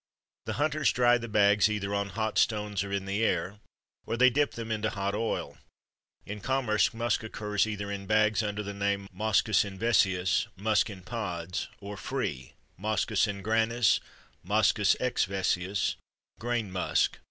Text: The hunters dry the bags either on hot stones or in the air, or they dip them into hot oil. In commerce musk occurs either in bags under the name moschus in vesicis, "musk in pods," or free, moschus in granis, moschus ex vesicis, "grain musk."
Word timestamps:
The 0.47 0.53
hunters 0.53 0.91
dry 0.91 1.19
the 1.19 1.27
bags 1.27 1.69
either 1.69 1.93
on 1.93 2.09
hot 2.09 2.39
stones 2.39 2.83
or 2.83 2.91
in 2.91 3.05
the 3.05 3.23
air, 3.23 3.59
or 4.07 4.17
they 4.17 4.31
dip 4.31 4.55
them 4.55 4.71
into 4.71 4.89
hot 4.89 5.13
oil. 5.13 5.59
In 6.25 6.39
commerce 6.39 6.91
musk 6.91 7.21
occurs 7.21 7.67
either 7.67 7.91
in 7.91 8.07
bags 8.07 8.41
under 8.41 8.63
the 8.63 8.73
name 8.73 9.07
moschus 9.13 9.63
in 9.63 9.77
vesicis, 9.77 10.47
"musk 10.55 10.89
in 10.89 11.03
pods," 11.03 11.67
or 11.79 11.97
free, 11.97 12.53
moschus 12.79 13.27
in 13.27 13.43
granis, 13.43 13.99
moschus 14.43 14.95
ex 14.99 15.27
vesicis, 15.27 15.97
"grain 16.39 16.71
musk." 16.71 17.19